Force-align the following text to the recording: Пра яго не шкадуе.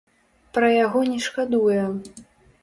Пра 0.55 0.69
яго 0.85 1.03
не 1.11 1.19
шкадуе. 1.27 1.85